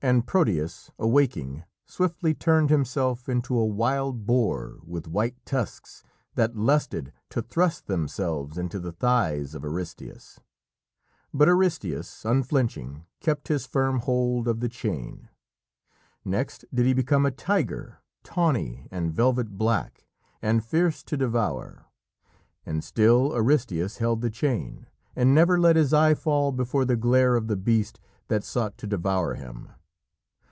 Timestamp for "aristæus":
9.62-10.38, 11.48-12.24, 23.32-23.98